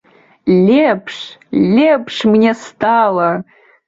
Лепш, 0.67 1.17
лепш 1.75 2.15
мне 2.31 2.51
стала! 2.55 3.29